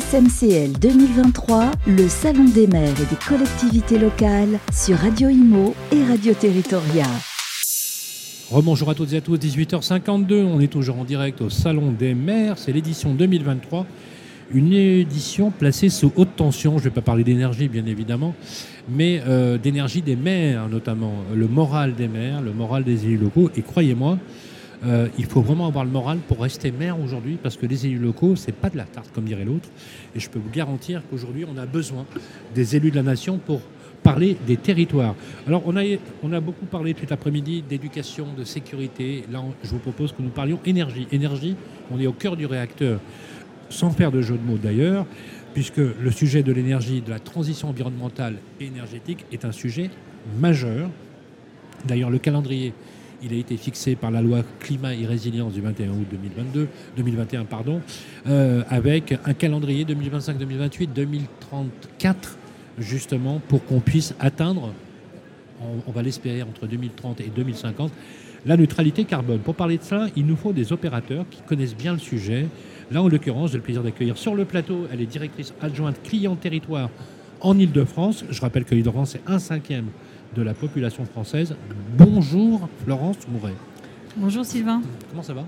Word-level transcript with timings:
SMCL 0.00 0.78
2023, 0.80 1.72
le 1.86 2.08
Salon 2.08 2.44
des 2.44 2.66
maires 2.66 2.98
et 2.98 3.04
des 3.04 3.20
collectivités 3.28 3.98
locales 3.98 4.58
sur 4.72 4.96
Radio 4.96 5.28
Imo 5.28 5.74
et 5.92 6.02
Radio 6.04 6.32
Territoria. 6.32 7.04
Rebonjour 8.50 8.88
à 8.88 8.94
toutes 8.94 9.12
et 9.12 9.18
à 9.18 9.20
tous, 9.20 9.36
18h52, 9.36 10.44
on 10.44 10.58
est 10.60 10.68
toujours 10.68 10.98
en 10.98 11.04
direct 11.04 11.42
au 11.42 11.50
Salon 11.50 11.92
des 11.92 12.14
maires, 12.14 12.56
c'est 12.56 12.72
l'édition 12.72 13.12
2023, 13.12 13.84
une 14.54 14.72
édition 14.72 15.50
placée 15.50 15.90
sous 15.90 16.12
haute 16.16 16.34
tension, 16.34 16.78
je 16.78 16.84
ne 16.84 16.84
vais 16.84 16.94
pas 16.94 17.02
parler 17.02 17.22
d'énergie 17.22 17.68
bien 17.68 17.84
évidemment, 17.84 18.34
mais 18.88 19.20
euh, 19.26 19.58
d'énergie 19.58 20.00
des 20.00 20.16
maires 20.16 20.68
notamment, 20.70 21.12
le 21.34 21.46
moral 21.46 21.94
des 21.94 22.08
maires, 22.08 22.40
le 22.40 22.52
moral 22.52 22.84
des 22.84 23.04
élus 23.04 23.18
locaux, 23.18 23.50
et 23.54 23.60
croyez-moi, 23.60 24.16
euh, 24.86 25.08
il 25.18 25.26
faut 25.26 25.42
vraiment 25.42 25.66
avoir 25.66 25.84
le 25.84 25.90
moral 25.90 26.18
pour 26.26 26.40
rester 26.40 26.70
maire 26.72 26.98
aujourd'hui 26.98 27.38
parce 27.42 27.56
que 27.56 27.66
les 27.66 27.86
élus 27.86 27.98
locaux, 27.98 28.36
c'est 28.36 28.54
pas 28.54 28.70
de 28.70 28.76
la 28.76 28.84
tarte 28.84 29.10
comme 29.12 29.24
dirait 29.24 29.44
l'autre. 29.44 29.68
Et 30.14 30.20
je 30.20 30.30
peux 30.30 30.38
vous 30.38 30.50
garantir 30.50 31.02
qu'aujourd'hui, 31.10 31.44
on 31.44 31.58
a 31.58 31.66
besoin 31.66 32.06
des 32.54 32.76
élus 32.76 32.90
de 32.90 32.96
la 32.96 33.02
nation 33.02 33.38
pour 33.38 33.60
parler 34.02 34.36
des 34.46 34.56
territoires. 34.56 35.14
Alors, 35.46 35.62
on 35.66 35.76
a, 35.76 36.40
beaucoup 36.40 36.64
parlé 36.64 36.94
cet 36.98 37.12
après-midi 37.12 37.62
d'éducation, 37.68 38.28
de 38.36 38.44
sécurité. 38.44 39.24
Là, 39.30 39.42
je 39.62 39.68
vous 39.68 39.78
propose 39.78 40.12
que 40.12 40.22
nous 40.22 40.30
parlions 40.30 40.58
énergie. 40.64 41.06
Énergie, 41.12 41.56
on 41.90 42.00
est 42.00 42.06
au 42.06 42.12
cœur 42.12 42.36
du 42.36 42.46
réacteur, 42.46 42.98
sans 43.68 43.90
faire 43.90 44.10
de 44.10 44.22
jeu 44.22 44.38
de 44.38 44.50
mots 44.50 44.56
d'ailleurs, 44.56 45.04
puisque 45.52 45.78
le 45.78 46.10
sujet 46.10 46.42
de 46.42 46.52
l'énergie, 46.52 47.02
de 47.02 47.10
la 47.10 47.18
transition 47.18 47.68
environnementale 47.68 48.36
et 48.60 48.66
énergétique 48.66 49.26
est 49.32 49.44
un 49.44 49.52
sujet 49.52 49.90
majeur. 50.38 50.88
D'ailleurs, 51.86 52.10
le 52.10 52.18
calendrier 52.18 52.72
il 53.22 53.32
a 53.32 53.36
été 53.36 53.56
fixé 53.56 53.96
par 53.96 54.10
la 54.10 54.22
loi 54.22 54.42
climat 54.60 54.94
et 54.94 55.06
résilience 55.06 55.52
du 55.52 55.60
21 55.60 55.90
août 55.90 56.06
2022, 56.10 56.68
2021, 56.96 57.44
pardon, 57.44 57.80
euh, 58.26 58.62
avec 58.68 59.18
un 59.24 59.34
calendrier 59.34 59.84
2025, 59.84 60.38
2028, 60.38 60.92
2034, 60.92 62.38
justement, 62.78 63.40
pour 63.48 63.64
qu'on 63.64 63.80
puisse 63.80 64.14
atteindre, 64.20 64.72
on, 65.86 65.92
va 65.92 66.02
l'espérer 66.02 66.42
entre 66.42 66.66
2030 66.66 67.20
et 67.20 67.30
2050, 67.34 67.92
la 68.46 68.56
neutralité 68.56 69.04
carbone. 69.04 69.40
Pour 69.40 69.54
parler 69.54 69.76
de 69.76 69.82
ça, 69.82 70.06
il 70.16 70.24
nous 70.24 70.36
faut 70.36 70.52
des 70.52 70.72
opérateurs 70.72 71.26
qui 71.30 71.42
connaissent 71.42 71.76
bien 71.76 71.92
le 71.92 71.98
sujet. 71.98 72.46
Là, 72.90 73.02
en 73.02 73.08
l'occurrence, 73.08 73.50
j'ai 73.50 73.58
le 73.58 73.62
plaisir 73.62 73.82
d'accueillir 73.82 74.16
sur 74.16 74.34
le 74.34 74.46
plateau, 74.46 74.86
elle 74.90 75.02
est 75.02 75.06
directrice 75.06 75.52
adjointe 75.60 76.02
client 76.02 76.36
territoire 76.36 76.88
en 77.40 77.58
Ile-de-France. 77.58 78.24
Je 78.30 78.40
rappelle 78.40 78.64
que 78.64 78.74
l'Île-de-France 78.74 79.16
est 79.16 79.22
un 79.26 79.38
cinquième 79.38 79.88
de 80.34 80.42
la 80.42 80.54
population 80.54 81.04
française. 81.04 81.56
Bonjour 81.96 82.68
Florence 82.84 83.16
Mouret. 83.28 83.54
Bonjour 84.16 84.44
Sylvain. 84.44 84.82
Comment 85.10 85.22
ça 85.22 85.34
va? 85.34 85.44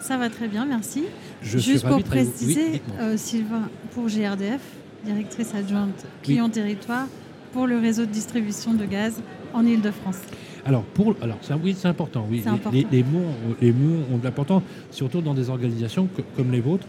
Ça 0.00 0.16
va 0.16 0.28
très 0.28 0.48
bien, 0.48 0.66
merci. 0.66 1.04
Juste 1.42 1.86
pour 1.86 2.02
préciser, 2.02 2.82
euh, 3.00 3.16
Sylvain, 3.16 3.68
pour 3.92 4.08
GRDF, 4.08 4.60
directrice 5.04 5.54
adjointe 5.54 6.06
client 6.22 6.48
territoire 6.48 7.06
pour 7.52 7.66
le 7.66 7.78
réseau 7.78 8.04
de 8.04 8.10
distribution 8.10 8.74
de 8.74 8.84
gaz 8.84 9.20
en 9.54 9.64
Ile-de-France. 9.64 10.18
Alors, 10.66 10.82
pour, 10.82 11.14
alors 11.22 11.38
oui, 11.62 11.76
c'est 11.78 11.88
important. 11.88 12.26
Oui. 12.28 12.42
Les, 12.90 13.02
mots, 13.04 13.32
les 13.60 13.72
mots 13.72 14.02
ont 14.12 14.18
de 14.18 14.24
l'importance, 14.24 14.62
surtout 14.90 15.20
dans 15.20 15.32
des 15.32 15.48
organisations 15.48 16.08
comme 16.36 16.50
les 16.50 16.60
vôtres. 16.60 16.86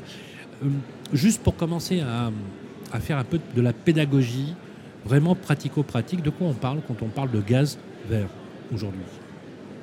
Euh, 0.64 0.70
juste 1.14 1.44
pour 1.44 1.56
commencer 1.56 2.02
à, 2.02 2.32
à, 2.92 3.00
faire 3.00 3.20
un 3.20 3.24
peu 3.24 3.40
de 3.56 3.62
la 3.62 3.74
pédagogie 3.74 4.56
vraiment 5.08 5.36
pratico-pratique. 5.36 6.22
De 6.22 6.30
quoi 6.30 6.48
on 6.48 6.54
parle 6.54 6.80
quand 6.88 7.02
on 7.02 7.08
parle 7.08 7.32
de 7.32 7.42
gaz 7.42 7.80
vert 8.10 8.28
aujourd'hui 8.74 9.02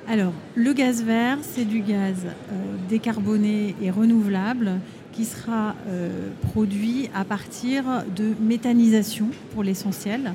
Alors, 0.07 0.33
le 0.55 0.71
gaz 0.73 1.03
vert, 1.03 1.39
c'est 1.41 1.65
du 1.65 1.81
gaz 1.81 2.15
euh, 2.25 2.75
décarboné 2.87 3.75
et 3.81 3.89
renouvelable 3.89 4.73
qui 5.11 5.25
sera 5.25 5.75
euh, 5.87 6.29
produit 6.51 7.09
à 7.15 7.25
partir 7.25 7.83
de 8.15 8.33
méthanisation 8.39 9.27
pour 9.53 9.63
l'essentiel. 9.63 10.33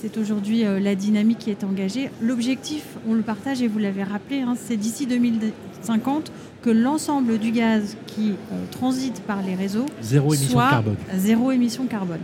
C'est 0.00 0.16
aujourd'hui 0.16 0.64
euh, 0.64 0.80
la 0.80 0.94
dynamique 0.94 1.38
qui 1.40 1.50
est 1.50 1.64
engagée. 1.64 2.08
L'objectif, 2.22 2.84
on 3.06 3.14
le 3.14 3.22
partage 3.22 3.60
et 3.60 3.68
vous 3.68 3.78
l'avez 3.78 4.02
rappelé, 4.02 4.40
hein, 4.40 4.54
c'est 4.56 4.76
d'ici 4.76 5.06
2050 5.06 6.32
que 6.62 6.70
l'ensemble 6.70 7.38
du 7.38 7.50
gaz 7.50 7.96
qui 8.06 8.34
transite 8.70 9.20
par 9.22 9.42
les 9.42 9.56
réseaux 9.56 9.86
zéro 10.00 10.32
émission 10.32 10.52
soit 10.52 10.70
carbone. 10.70 10.94
zéro 11.16 11.50
émission 11.50 11.86
carbone. 11.86 12.20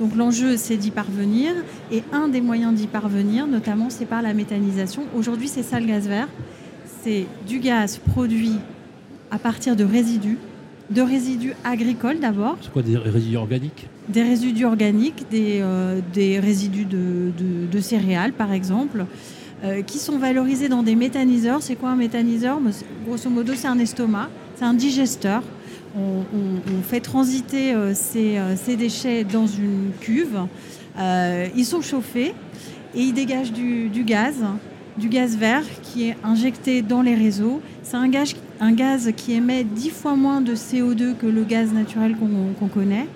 Donc 0.00 0.16
l'enjeu, 0.16 0.56
c'est 0.56 0.76
d'y 0.76 0.90
parvenir. 0.90 1.52
Et 1.90 2.02
un 2.12 2.28
des 2.28 2.40
moyens 2.40 2.74
d'y 2.74 2.86
parvenir, 2.86 3.46
notamment, 3.46 3.90
c'est 3.90 4.06
par 4.06 4.22
la 4.22 4.34
méthanisation. 4.34 5.04
Aujourd'hui, 5.16 5.48
c'est 5.48 5.62
ça 5.62 5.80
le 5.80 5.86
gaz 5.86 6.08
vert. 6.08 6.28
C'est 7.02 7.26
du 7.46 7.58
gaz 7.58 7.98
produit 7.98 8.58
à 9.30 9.38
partir 9.38 9.76
de 9.76 9.84
résidus, 9.84 10.38
de 10.90 11.02
résidus 11.02 11.54
agricoles 11.64 12.20
d'abord. 12.20 12.56
C'est 12.60 12.72
quoi 12.72 12.82
des 12.82 12.96
résidus 12.96 13.36
organiques? 13.36 13.88
Des 14.08 14.22
résidus 14.22 14.64
organiques, 14.66 15.24
des, 15.30 15.60
euh, 15.62 16.00
résidus 16.40 16.84
de, 16.84 17.80
céréales 17.80 18.32
par 18.32 18.52
exemple, 18.52 19.06
euh, 19.64 19.82
qui 19.82 19.98
sont 19.98 20.18
valorisés 20.18 20.68
dans 20.68 20.82
des 20.82 20.94
méthaniseurs. 20.94 21.62
C'est 21.62 21.76
quoi 21.76 21.90
un 21.90 21.96
méthaniseur? 21.96 22.60
Grosso 23.06 23.30
modo, 23.30 23.54
c'est 23.54 23.68
un 23.68 23.78
estomac, 23.78 24.28
c'est 24.56 24.64
un 24.64 24.74
digesteur 24.74 25.42
on, 25.96 26.82
fait 26.82 27.00
transiter 27.00 27.74
euh, 27.74 27.92
euh, 28.16 28.54
ces, 28.56 28.76
déchets 28.76 29.24
dans 29.24 29.46
une 29.46 29.90
cuve. 30.00 30.38
Euh, 30.98 31.48
ils 31.56 31.64
sont 31.64 31.80
chauffés 31.80 32.34
et 32.94 33.00
ils 33.00 33.12
dégagent 33.12 33.52
du, 33.52 33.90
gaz, 34.04 34.36
du 34.96 35.08
gaz 35.08 35.36
vert 35.36 35.64
qui 35.82 36.08
est 36.08 36.16
injecté 36.24 36.82
dans 36.82 37.02
les 37.02 37.14
réseaux. 37.14 37.60
C'est 37.82 37.96
un 37.96 38.08
gaz, 38.08 39.12
qui 39.16 39.32
émet 39.32 39.64
dix 39.64 39.90
fois 39.90 40.16
moins 40.16 40.40
de 40.40 40.54
CO2 40.54 41.16
que 41.16 41.26
le 41.26 41.44
gaz 41.44 41.72
naturel 41.72 42.16
qu'on 42.16 42.68
connaît. 42.68 43.06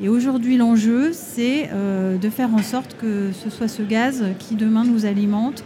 Et 0.00 0.08
aujourd'hui, 0.08 0.56
l'enjeu, 0.56 1.12
c'est 1.12 1.70
de 1.72 2.30
faire 2.30 2.54
en 2.54 2.62
sorte 2.62 2.96
que 2.98 3.30
ce 3.32 3.50
soit 3.50 3.68
ce 3.68 3.82
gaz 3.82 4.24
qui 4.38 4.54
demain 4.54 4.84
nous 4.84 5.06
alimente 5.06 5.64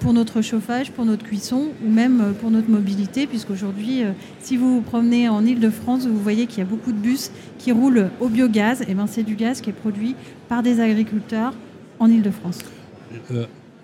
pour 0.00 0.12
notre 0.12 0.42
chauffage, 0.42 0.90
pour 0.90 1.04
notre 1.04 1.24
cuisson 1.24 1.68
ou 1.84 1.90
même 1.90 2.20
euh, 2.20 2.32
pour 2.32 2.50
notre 2.50 2.68
mobilité, 2.68 3.26
puisqu'aujourd'hui, 3.26 4.02
euh, 4.02 4.10
si 4.40 4.56
vous 4.56 4.76
vous 4.76 4.80
promenez 4.80 5.28
en 5.28 5.44
Ile-de-France, 5.44 6.06
vous 6.06 6.18
voyez 6.18 6.46
qu'il 6.46 6.58
y 6.58 6.62
a 6.62 6.68
beaucoup 6.68 6.92
de 6.92 6.98
bus 6.98 7.30
qui 7.58 7.70
roulent 7.70 8.10
au 8.20 8.28
biogaz. 8.28 8.82
Et 8.88 8.94
ben, 8.94 9.06
c'est 9.06 9.22
du 9.22 9.36
gaz 9.36 9.60
qui 9.60 9.70
est 9.70 9.74
produit 9.74 10.16
par 10.48 10.62
des 10.62 10.80
agriculteurs 10.80 11.54
en 12.00 12.10
Ile-de-France. 12.10 12.58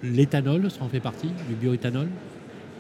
l'éthanol, 0.03 0.71
ça 0.71 0.85
en 0.85 0.89
fait 0.89 1.01
partie, 1.01 1.31
du 1.49 1.55
bioéthanol? 1.55 2.09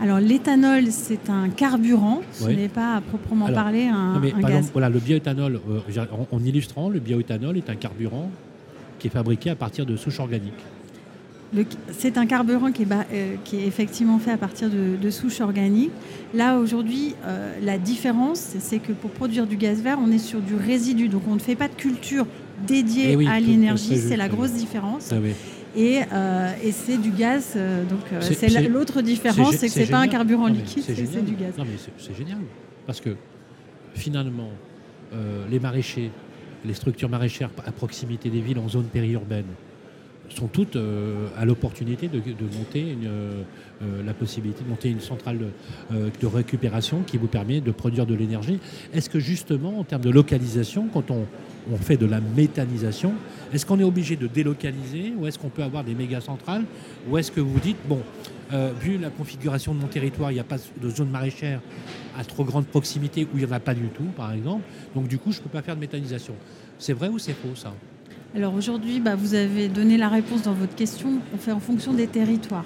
Alors 0.00 0.18
l'éthanol, 0.18 0.86
c'est 0.90 1.30
un 1.30 1.48
carburant, 1.50 2.22
ce 2.32 2.48
n'est 2.48 2.68
pas 2.68 2.96
à 2.96 3.00
proprement 3.00 3.46
parler 3.52 3.86
un, 3.86 4.20
gaz. 4.40 4.70
voilà, 4.72 4.88
le 4.88 4.98
bioéthanol, 4.98 5.60
en, 6.32 6.44
illustrant, 6.44 6.88
le 6.88 6.98
bioéthanol 6.98 7.56
est 7.56 7.70
un 7.70 7.76
carburant 7.76 8.28
qui 8.98 9.06
est 9.06 9.10
fabriqué 9.10 9.50
à 9.50 9.54
partir 9.54 9.86
de 9.86 9.96
souches 9.96 10.18
organiques. 10.18 10.52
C'est 11.92 12.18
un 12.18 12.26
carburant 12.26 12.72
qui 12.72 12.82
est, 12.82 12.86
euh, 12.92 13.34
qui 13.44 13.56
est, 13.56 13.66
effectivement 13.66 14.18
fait 14.18 14.32
à 14.32 14.36
partir 14.36 14.68
de, 14.70 15.10
souches 15.10 15.40
organiques. 15.40 15.90
Là, 16.34 16.58
aujourd'hui, 16.58 17.14
euh, 17.24 17.54
la 17.62 17.78
différence, 17.78 18.56
c'est 18.58 18.78
que 18.78 18.92
pour 18.92 19.10
produire 19.10 19.46
du 19.46 19.56
gaz 19.56 19.80
vert, 19.80 19.98
on 20.02 20.10
est 20.10 20.18
sur 20.18 20.40
du 20.40 20.54
résidu. 20.54 21.08
Donc, 21.08 21.22
on 21.28 21.34
ne 21.34 21.40
fait 21.40 21.54
pas 21.54 21.68
de 21.68 21.74
culture 21.74 22.26
dédiée 22.66 23.16
eh 23.20 23.28
à 23.28 23.38
l'énergie. 23.38 23.96
C'est 23.98 24.16
la 24.16 24.28
grosse 24.28 24.52
différence. 24.52 25.12
Ah 25.12 25.16
et, 25.76 26.02
euh, 26.12 26.52
et 26.62 26.70
c'est 26.70 26.98
du 26.98 27.10
gaz. 27.10 27.56
donc, 27.88 28.22
c'est 28.22 28.68
l'autre 28.68 29.02
différence, 29.02 29.56
c'est 29.56 29.66
que 29.66 29.72
c'est 29.72 29.90
pas 29.90 29.98
un 29.98 30.08
carburant 30.08 30.46
liquide, 30.46 30.84
c'est 30.84 31.24
du 31.24 31.34
gaz. 31.34 31.54
Non, 31.58 31.64
mais 31.64 31.78
c'est 31.98 32.16
génial. 32.16 32.38
Parce 32.86 33.00
que 33.00 33.16
finalement, 33.94 34.50
les 35.50 35.60
maraîchers, 35.60 36.10
les 36.64 36.74
structures 36.74 37.08
maraîchères 37.08 37.50
à 37.64 37.72
proximité 37.72 38.30
des 38.30 38.40
villes 38.40 38.58
en 38.58 38.68
zone 38.68 38.86
périurbaine, 38.86 39.44
sont 40.28 40.48
toutes 40.48 40.76
euh, 40.76 41.28
à 41.36 41.44
l'opportunité 41.44 42.08
de, 42.08 42.18
monter 42.56 42.96
euh, 43.04 43.42
euh, 43.82 44.02
la 44.04 44.14
possibilité 44.14 44.64
de 44.64 44.68
monter 44.68 44.90
une 44.90 45.00
centrale 45.00 45.38
de 45.90 46.26
récupération 46.26 47.02
qui 47.02 47.18
vous 47.18 47.26
permet 47.26 47.60
de 47.60 47.70
produire 47.70 48.06
de 48.06 48.14
l'énergie. 48.14 48.58
Est-ce 48.92 49.10
que 49.10 49.18
justement, 49.18 49.78
en 49.78 49.84
termes 49.84 50.02
de 50.02 50.10
localisation, 50.10 50.88
quand 50.92 51.10
on, 51.10 51.26
fait 51.80 51.96
de 51.96 52.04
la 52.04 52.20
méthanisation, 52.20 53.14
est-ce 53.52 53.64
qu'on 53.64 53.80
est 53.80 53.84
obligé 53.84 54.16
de 54.16 54.26
délocaliser 54.26 55.14
ou 55.18 55.26
est-ce 55.26 55.38
qu'on 55.38 55.48
peut 55.48 55.62
avoir 55.62 55.82
des 55.82 55.94
méga 55.94 56.20
centrales 56.20 56.64
ou 57.08 57.16
est-ce 57.16 57.32
que 57.32 57.40
vous 57.40 57.58
dites, 57.58 57.78
bon, 57.88 58.00
vu 58.80 58.98
la 58.98 59.08
configuration 59.08 59.74
de 59.74 59.80
mon 59.80 59.86
territoire, 59.86 60.30
il 60.30 60.34
n'y 60.34 60.40
a 60.40 60.44
pas 60.44 60.58
de 60.58 60.90
zone 60.90 61.08
maraîchère 61.08 61.60
à 62.18 62.24
trop 62.24 62.44
grande 62.44 62.66
proximité 62.66 63.24
où 63.24 63.38
il 63.38 63.46
n'y 63.46 63.50
en 63.50 63.56
a 63.56 63.60
pas 63.60 63.74
du 63.74 63.88
tout, 63.88 64.04
par 64.16 64.32
exemple, 64.32 64.64
donc 64.94 65.08
du 65.08 65.18
coup, 65.18 65.32
je 65.32 65.38
ne 65.38 65.44
peux 65.44 65.50
pas 65.50 65.62
faire 65.62 65.74
de 65.74 65.80
méthanisation. 65.80 66.34
C'est 66.78 66.92
vrai 66.92 67.08
ou 67.08 67.18
c'est 67.18 67.32
faux 67.32 67.54
ça? 67.54 67.72
Alors 68.36 68.54
aujourd'hui, 68.54 68.98
bah, 68.98 69.14
vous 69.14 69.34
avez 69.34 69.68
donné 69.68 69.96
la 69.96 70.08
réponse 70.08 70.42
dans 70.42 70.54
votre 70.54 70.74
question. 70.74 71.20
On 71.32 71.38
fait 71.38 71.52
en 71.52 71.60
fonction 71.60 71.92
des 71.92 72.08
territoires. 72.08 72.64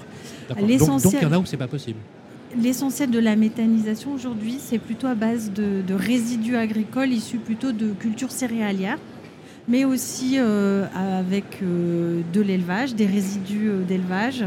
Donc, 0.49 0.59
il 0.63 1.23
y 1.23 1.27
en 1.27 1.33
a 1.33 1.39
où 1.39 1.45
c'est 1.45 1.59
pas 1.59 1.69
possible. 1.69 1.99
L'essentiel 2.57 3.11
de 3.11 3.19
la 3.19 3.37
méthanisation 3.37 4.15
aujourd'hui, 4.15 4.57
c'est 4.59 4.79
plutôt 4.79 5.07
à 5.07 5.15
base 5.15 5.53
de, 5.53 5.83
résidus 5.93 6.57
agricoles 6.57 7.13
issus 7.13 7.37
plutôt 7.37 7.73
de 7.73 7.93
cultures 7.93 8.31
céréalières, 8.31 8.99
mais 9.69 9.85
aussi 9.85 10.37
euh, 10.39 10.87
avec 10.95 11.63
euh, 11.63 12.23
de 12.33 12.41
l'élevage, 12.41 12.95
des 12.95 13.05
résidus 13.05 13.69
euh, 13.69 13.83
d'élevage, 13.83 14.47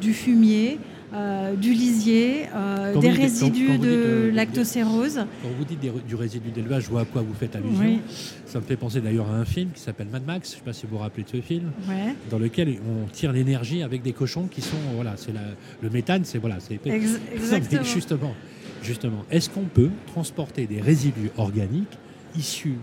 du 0.00 0.12
fumier, 0.12 0.80
euh, 1.14 1.54
du 1.54 1.72
lisier, 1.72 2.46
euh, 2.54 2.98
des 2.98 3.10
résidus 3.10 3.78
de 3.78 4.30
lactocérose. 4.34 5.24
Quand 5.42 5.48
vous 5.56 5.64
dites 5.64 5.80
du 5.80 6.14
résidu 6.16 6.50
d'élevage, 6.50 6.84
je 6.84 6.90
vois 6.90 7.02
à 7.02 7.04
quoi 7.04 7.22
vous 7.22 7.34
faites 7.34 7.54
allusion. 7.54 8.00
Ça 8.44 8.58
me 8.58 8.64
fait 8.64 8.76
penser 8.76 9.00
d'ailleurs 9.00 9.30
à 9.30 9.34
un 9.34 9.44
film 9.44 9.70
qui 9.72 9.80
s'appelle 9.80 10.08
Mad 10.10 10.26
Max, 10.26 10.50
je 10.50 10.54
ne 10.54 10.58
sais 10.58 10.64
pas 10.64 10.72
si 10.72 10.86
vous 10.86 10.96
vous 10.96 11.02
rappelez 11.02 11.22
de 11.22 11.28
ce 11.28 11.40
film, 11.40 11.70
dans 12.30 12.38
lequel 12.38 12.76
on 12.88 13.06
tire 13.08 13.32
l'énergie 13.32 13.82
avec 13.82 14.02
des 14.02 14.12
cochons 14.12 14.48
qui 14.48 14.62
sont, 14.62 14.76
voilà, 14.94 15.14
c'est 15.16 15.32
le 15.82 15.90
méthane, 15.90 16.24
c'est 16.24 16.38
voilà, 16.38 16.56
c'est 16.58 16.80
exactement. 16.86 17.84
justement, 17.84 18.34
justement, 18.82 19.24
est-ce 19.30 19.48
qu'on 19.48 19.64
peut 19.64 19.90
transporter 20.06 20.66
des 20.66 20.80
résidus 20.80 21.30
organiques 21.36 21.98
issus 22.36 22.78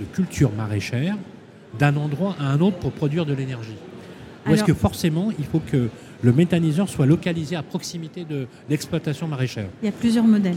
de 0.00 0.04
cultures 0.04 0.52
maraîchères 0.52 1.16
d'un 1.78 1.96
endroit 1.96 2.36
à 2.38 2.44
un 2.44 2.60
autre 2.60 2.78
pour 2.78 2.92
produire 2.92 3.26
de 3.26 3.34
l'énergie? 3.34 3.76
Ou 4.48 4.54
est-ce 4.54 4.64
que 4.64 4.74
forcément 4.74 5.30
il 5.38 5.44
faut 5.44 5.60
que 5.60 5.88
le 6.22 6.32
méthaniseur 6.32 6.88
soit 6.88 7.06
localisé 7.06 7.56
à 7.56 7.62
proximité 7.62 8.24
de 8.24 8.46
l'exploitation 8.70 9.28
maraîchère? 9.28 9.68
Il 9.82 9.86
y 9.86 9.88
a 9.88 9.92
plusieurs 9.92 10.24
modèles. 10.24 10.56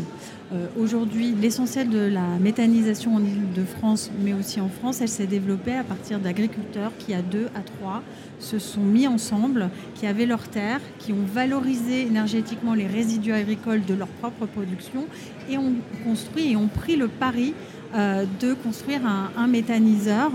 Euh, 0.51 0.65
aujourd'hui, 0.79 1.35
l'essentiel 1.39 1.89
de 1.89 1.99
la 1.99 2.37
méthanisation 2.39 3.15
en 3.15 3.19
Ile-de-France, 3.19 4.09
mais 4.23 4.33
aussi 4.33 4.59
en 4.59 4.69
France, 4.69 5.01
elle 5.01 5.09
s'est 5.09 5.27
développée 5.27 5.75
à 5.75 5.83
partir 5.83 6.19
d'agriculteurs 6.19 6.91
qui, 6.97 7.13
à 7.13 7.21
deux, 7.21 7.47
à 7.55 7.61
trois, 7.61 8.01
se 8.39 8.57
sont 8.57 8.81
mis 8.81 9.05
ensemble, 9.05 9.69
qui 9.95 10.07
avaient 10.07 10.25
leurs 10.25 10.47
terres, 10.47 10.81
qui 10.97 11.11
ont 11.11 11.25
valorisé 11.33 12.01
énergétiquement 12.01 12.73
les 12.73 12.87
résidus 12.87 13.33
agricoles 13.33 13.85
de 13.85 13.93
leur 13.93 14.07
propre 14.07 14.45
production 14.47 15.05
et 15.49 15.57
ont 15.57 15.73
construit 16.03 16.51
et 16.51 16.55
ont 16.55 16.67
pris 16.67 16.95
le 16.95 17.07
pari 17.07 17.53
euh, 17.95 18.25
de 18.39 18.53
construire 18.53 19.01
un, 19.05 19.47
méthaniseur. 19.47 20.31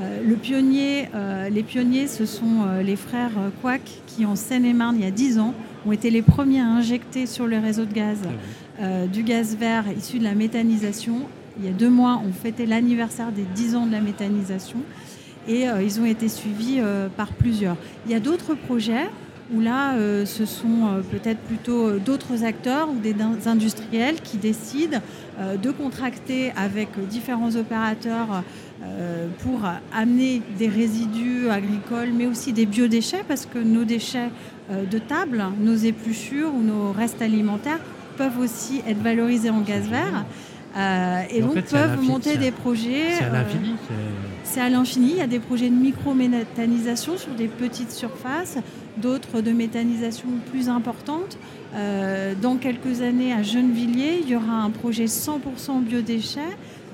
Euh, 0.00 0.20
le 0.26 0.34
pionnier, 0.34 1.08
euh, 1.14 1.48
les 1.48 1.62
pionniers, 1.62 2.08
ce 2.08 2.26
sont 2.26 2.66
les 2.82 2.96
frères 2.96 3.30
Quack 3.62 3.82
qui, 4.08 4.26
en 4.26 4.34
Seine-et-Marne, 4.34 4.96
il 4.98 5.04
y 5.04 5.06
a 5.06 5.12
10 5.12 5.38
ans, 5.38 5.54
ont 5.86 5.92
été 5.92 6.10
les 6.10 6.22
premiers 6.22 6.60
à 6.60 6.66
injecter 6.66 7.26
sur 7.26 7.46
le 7.46 7.58
réseau 7.58 7.84
de 7.84 7.92
gaz 7.92 8.18
ah 8.78 9.06
du 9.06 9.22
gaz 9.22 9.56
vert 9.56 9.84
issu 9.96 10.18
de 10.18 10.24
la 10.24 10.34
méthanisation. 10.34 11.20
Il 11.58 11.64
y 11.64 11.68
a 11.68 11.72
deux 11.72 11.88
mois, 11.88 12.20
on 12.26 12.32
fêtait 12.32 12.66
l'anniversaire 12.66 13.32
des 13.32 13.44
10 13.54 13.76
ans 13.76 13.86
de 13.86 13.92
la 13.92 14.00
méthanisation 14.00 14.78
et 15.48 15.64
ils 15.82 16.00
ont 16.00 16.04
été 16.04 16.28
suivis 16.28 16.82
par 17.16 17.28
plusieurs. 17.28 17.76
Il 18.04 18.12
y 18.12 18.14
a 18.14 18.20
d'autres 18.20 18.54
projets 18.54 19.08
où 19.54 19.60
là, 19.60 19.94
euh, 19.94 20.26
ce 20.26 20.44
sont 20.44 20.86
euh, 20.86 21.00
peut-être 21.02 21.38
plutôt 21.40 21.86
euh, 21.86 21.98
d'autres 21.98 22.44
acteurs 22.44 22.88
ou 22.90 22.98
des 22.98 23.14
industriels 23.46 24.20
qui 24.20 24.36
décident 24.36 24.98
de 25.62 25.70
contracter 25.70 26.50
avec 26.56 26.88
différents 27.10 27.54
opérateurs 27.56 28.42
pour 29.42 29.60
amener 29.92 30.40
des 30.58 30.68
résidus 30.68 31.50
agricoles, 31.50 32.08
mais 32.16 32.26
aussi 32.26 32.54
des 32.54 32.64
biodéchets, 32.64 33.22
parce 33.28 33.44
que 33.44 33.58
nos 33.58 33.84
déchets 33.84 34.30
de 34.70 34.98
table, 34.98 35.44
nos 35.60 35.74
épluchures 35.74 36.54
ou 36.54 36.62
nos 36.62 36.90
restes 36.90 37.20
alimentaires 37.20 37.80
peuvent 38.16 38.38
aussi 38.38 38.80
être 38.88 39.02
valorisés 39.02 39.50
en 39.50 39.60
gaz 39.60 39.86
vert. 39.90 40.24
et, 41.30 41.42
donc 41.42 41.60
peuvent 41.64 42.00
monter 42.00 42.38
des 42.38 42.50
projets. 42.50 43.16
C'est 43.18 43.24
à 43.24 43.28
l'infini 43.28 43.74
C'est 44.46 44.60
à 44.60 44.70
l'infini. 44.70 45.10
Il 45.10 45.16
y 45.16 45.20
a 45.20 45.26
des 45.26 45.40
projets 45.40 45.68
de 45.68 45.74
micro-méthanisation 45.74 47.18
sur 47.18 47.34
des 47.34 47.48
petites 47.48 47.90
surfaces 47.90 48.58
d'autres 48.96 49.40
de 49.40 49.50
méthanisation 49.50 50.28
plus 50.50 50.68
importante. 50.68 51.36
Euh, 51.74 52.34
dans 52.40 52.56
quelques 52.56 53.02
années, 53.02 53.32
à 53.32 53.42
Gennevilliers, 53.42 54.20
il 54.22 54.30
y 54.30 54.36
aura 54.36 54.62
un 54.62 54.70
projet 54.70 55.04
100% 55.06 55.82
biodéchets 55.82 56.40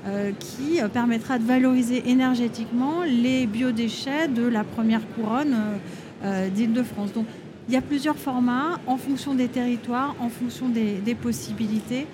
euh, 0.06 0.32
qui 0.38 0.80
permettra 0.92 1.38
de 1.38 1.44
valoriser 1.44 2.08
énergétiquement 2.08 3.04
les 3.04 3.46
biodéchets 3.46 4.28
de 4.28 4.42
la 4.42 4.64
première 4.64 5.06
couronne 5.14 5.54
euh, 6.24 6.48
d'Île-de-France. 6.48 7.12
Donc, 7.12 7.26
il 7.68 7.74
y 7.74 7.76
a 7.76 7.82
plusieurs 7.82 8.16
formats 8.16 8.80
en 8.88 8.96
fonction 8.96 9.34
des 9.34 9.46
territoires, 9.46 10.16
en 10.18 10.30
fonction 10.30 10.68
des, 10.68 11.14
possibilités. 11.14 12.06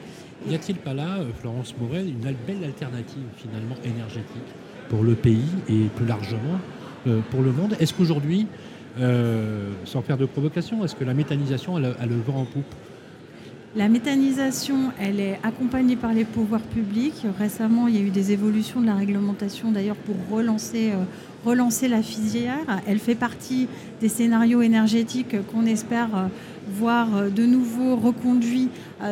N'y 0.47 0.55
a-t-il 0.55 0.77
pas 0.77 0.93
là, 0.93 1.21
Florence 1.41 1.75
Morel, 1.81 2.09
une 2.09 2.21
belle 2.21 2.65
alternative 2.65 3.23
finalement 3.39 3.77
énergétique? 3.83 4.43
Pour 4.89 5.03
le 5.03 5.15
pays 5.15 5.45
et 5.69 5.89
plus 5.95 6.07
largement 6.07 6.61
pour 7.31 7.43
le 7.43 7.53
monde 7.53 7.75
Est-ce 7.81 7.95
qu'aujourd'hui, 7.95 8.47
euh, 9.01 9.71
sans 9.85 10.03
faire 10.03 10.17
de 10.17 10.27
provocation, 10.27 10.85
est-ce 10.85 10.97
que 10.97 11.05
la 11.05 11.15
méthanisation 11.15 11.77
a 11.77 11.81
le 11.81 12.17
vent 12.27 12.41
en 12.41 12.45
poupe? 12.45 12.65
La 13.77 13.89
méthanisation, 13.89 14.93
elle 14.99 15.21
est 15.21 15.39
accompagnée 15.43 15.95
par 15.95 16.13
les 16.13 16.25
pouvoirs 16.25 16.63
publics. 16.63 17.27
Récemment, 17.39 17.87
il 17.87 17.95
y 17.95 17.99
a 17.99 18.01
eu 18.01 18.11
des 18.11 18.33
évolutions 18.33 18.81
de 18.81 18.87
la 18.87 18.95
réglementation 18.95 19.71
d'ailleurs 19.71 19.97
pour 19.97 20.17
relancer, 20.37 20.91
euh, 20.91 21.05
relancer 21.45 21.87
la 21.87 22.03
filière. 22.03 22.81
Elle 22.89 22.99
fait 22.99 23.15
partie 23.15 23.69
des 24.01 24.09
scénarios 24.09 24.63
énergétiques 24.63 25.37
qu'on 25.53 25.67
espère 25.67 26.09
euh, 26.17 26.27
voir 26.71 27.31
de 27.31 27.47
nouveau 27.47 27.97
reconduits 27.97 28.69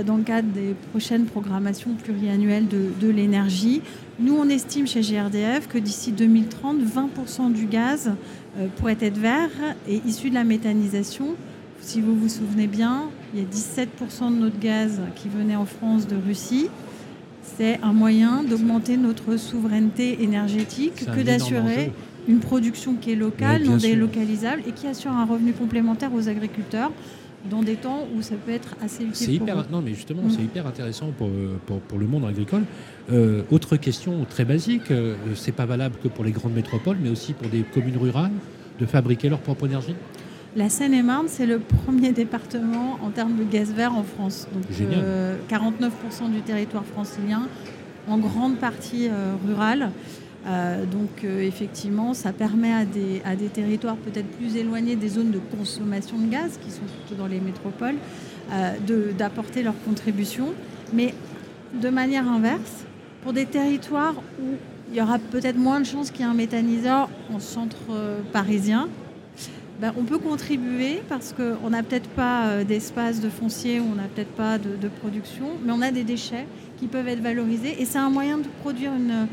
dans 0.06 0.16
le 0.16 0.22
cadre 0.22 0.48
des 0.48 0.74
prochaines 0.90 1.24
programmations 1.24 1.94
pluriannuelles 1.94 2.68
de, 2.68 2.90
de 3.00 3.08
l'énergie. 3.08 3.82
Nous, 4.18 4.34
on 4.34 4.48
estime 4.48 4.86
chez 4.86 5.02
GRDF 5.02 5.68
que 5.68 5.76
d'ici 5.76 6.10
2030, 6.10 6.78
20% 6.78 7.52
du 7.52 7.66
gaz 7.66 8.12
euh, 8.58 8.66
pourrait 8.76 8.96
être 9.00 9.18
vert 9.18 9.50
et 9.86 10.00
issu 10.06 10.30
de 10.30 10.34
la 10.34 10.44
méthanisation. 10.44 11.34
Si 11.82 12.00
vous 12.00 12.16
vous 12.16 12.30
souvenez 12.30 12.66
bien, 12.66 13.10
il 13.34 13.40
y 13.40 13.42
a 13.42 13.46
17% 13.46 14.34
de 14.34 14.40
notre 14.40 14.58
gaz 14.58 15.00
qui 15.16 15.28
venait 15.28 15.56
en 15.56 15.66
France 15.66 16.06
de 16.06 16.16
Russie. 16.16 16.68
C'est 17.58 17.78
un 17.82 17.92
moyen 17.92 18.42
d'augmenter 18.42 18.96
notre 18.96 19.36
souveraineté 19.36 20.22
énergétique 20.22 21.04
que 21.14 21.20
d'assurer 21.20 21.92
une 22.26 22.40
production 22.40 22.94
qui 22.94 23.12
est 23.12 23.16
locale, 23.16 23.64
non 23.64 23.76
délocalisable 23.76 24.62
et 24.66 24.72
qui 24.72 24.86
assure 24.86 25.12
un 25.12 25.26
revenu 25.26 25.52
complémentaire 25.52 26.12
aux 26.14 26.28
agriculteurs 26.28 26.90
dans 27.50 27.62
des 27.62 27.76
temps 27.76 28.06
où 28.14 28.22
ça 28.22 28.34
peut 28.36 28.52
être 28.52 28.76
assez 28.82 29.04
utile. 29.04 29.34
hyper, 29.34 29.70
non, 29.70 29.82
mais 29.82 29.94
justement, 29.94 30.22
c'est 30.28 30.40
mm. 30.40 30.44
hyper 30.44 30.66
intéressant 30.66 31.12
pour, 31.16 31.30
pour, 31.88 31.98
le 31.98 32.06
monde 32.06 32.24
agricole. 32.24 32.64
Euh, 33.12 33.42
autre 33.50 33.76
question 33.76 34.24
très 34.28 34.44
basique, 34.44 34.90
euh, 34.90 35.14
c'est 35.34 35.52
pas 35.52 35.66
valable 35.66 35.96
que 36.02 36.08
pour 36.08 36.24
les 36.24 36.32
grandes 36.32 36.54
métropoles, 36.54 36.98
mais 37.00 37.10
aussi 37.10 37.32
pour 37.32 37.48
des 37.48 37.62
communes 37.62 37.96
rurales, 37.96 38.32
de 38.78 38.86
fabriquer 38.86 39.28
leur 39.28 39.40
propre 39.40 39.66
énergie? 39.66 39.94
La 40.56 40.68
Seine-et-Marne, 40.68 41.26
c'est 41.28 41.46
le 41.46 41.58
premier 41.58 42.12
département 42.12 42.98
en 43.02 43.10
termes 43.10 43.36
de 43.36 43.44
gaz 43.44 43.72
vert 43.72 43.94
en 43.94 44.04
France. 44.04 44.48
Donc, 44.52 44.64
49% 44.70 44.80
euh, 44.80 46.28
du 46.34 46.40
territoire 46.40 46.84
francilien, 46.84 47.48
en 48.08 48.18
grande 48.18 48.56
partie 48.56 49.08
rural. 49.46 49.90
Euh, 50.46 50.84
donc 50.84 51.24
euh, 51.24 51.40
effectivement, 51.40 52.14
ça 52.14 52.32
permet 52.32 52.72
à 52.72 52.84
des, 52.84 53.20
à 53.24 53.34
des 53.34 53.48
territoires 53.48 53.96
peut-être 53.96 54.28
plus 54.28 54.56
éloignés 54.56 54.94
des 54.94 55.08
zones 55.08 55.32
de 55.32 55.40
consommation 55.56 56.18
de 56.18 56.30
gaz, 56.30 56.58
qui 56.62 56.70
sont 56.70 56.82
plutôt 56.84 57.20
dans 57.20 57.26
les 57.26 57.40
métropoles, 57.40 57.96
euh, 58.52 59.12
d'apporter 59.12 59.62
leur 59.62 59.74
contribution. 59.84 60.48
Mais 60.92 61.14
de 61.74 61.88
manière 61.88 62.28
inverse, 62.28 62.84
pour 63.22 63.32
des 63.32 63.46
territoires 63.46 64.14
où 64.40 64.54
il 64.92 64.96
y 64.96 65.02
aura 65.02 65.18
peut-être 65.18 65.58
moins 65.58 65.80
de 65.80 65.86
chances 65.86 66.12
qu'il 66.12 66.20
y 66.20 66.28
ait 66.28 66.30
un 66.30 66.34
méthaniseur 66.34 67.08
en 67.34 67.40
centre 67.40 67.76
parisien, 68.32 68.88
ben, 69.80 69.92
on 69.98 70.04
peut 70.04 70.18
contribuer 70.18 71.02
parce 71.08 71.34
qu'on 71.34 71.70
n'a 71.70 71.82
peut-être 71.82 72.08
pas 72.10 72.62
d'espace 72.62 73.20
de 73.20 73.28
foncier, 73.28 73.80
on 73.80 73.96
n'a 73.96 74.04
peut-être 74.04 74.30
pas 74.30 74.58
de, 74.58 74.76
de, 74.80 74.88
production, 74.88 75.48
mais 75.64 75.72
on 75.72 75.82
a 75.82 75.90
des 75.90 76.04
déchets 76.04 76.46
qui 76.78 76.86
peuvent 76.86 77.08
être 77.08 77.20
valorisés 77.20 77.82
et 77.82 77.84
c'est 77.84 77.98
un 77.98 78.10
moyen 78.10 78.38
de 78.38 78.46
produire 78.62 78.92
une, 78.94 79.26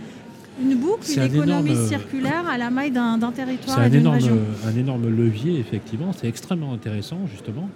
une 0.62 0.76
boucle, 0.76 1.08
une 1.16 1.24
économie 1.24 1.76
circulaire 1.88 2.48
à 2.48 2.58
la 2.58 2.70
maille 2.70 2.92
d'un 2.92 3.32
territoire 3.32 3.84
et 3.84 3.90
d'une 3.90 4.08
région. 4.08 4.38
C'est 4.62 4.68
un 4.68 4.76
énorme 4.76 5.10
levier, 5.10 5.60
effectivement. 5.60 6.12
C'est 6.14 6.28
extrêmement 6.28 6.74
intéressant, 6.74 7.20
justement. 7.28 7.70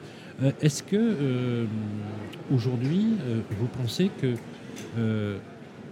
Euh, 0.44 0.52
est-ce 0.62 0.84
que 0.84 0.96
euh, 0.96 1.66
aujourd'hui, 2.54 3.08
euh, 3.28 3.40
vous 3.60 3.68
pensez 3.68 4.12
que 4.22 4.36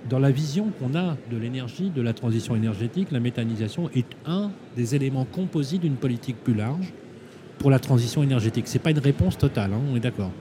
dans 0.10 0.20
la 0.20 0.30
vision 0.30 0.72
qu'on 0.80 0.96
a 0.96 1.18
de 1.32 1.38
l'énergie, 1.38 1.89
de 1.89 2.01
la 2.01 2.13
transition 2.13 2.56
énergétique, 2.56 3.12
la 3.12 3.20
méthanisation 3.20 3.89
est 3.96 4.06
un 4.27 4.51
des 4.75 4.94
éléments 4.94 5.25
composés 5.25 5.80
d'une 5.80 5.96
politique 5.96 6.38
plus 6.44 6.54
large 6.54 6.94
pour 7.58 7.72
la 7.72 7.80
transition 7.80 8.22
énergétique? 8.22 8.68
Ce 8.68 8.74
n'est 8.74 8.80
pas 8.80 8.92
une 8.92 9.00
réponse 9.00 9.38
totale, 9.38 9.74
hein, 9.74 9.80
on 9.92 9.96
est 9.96 10.00
d'accord 10.00 10.32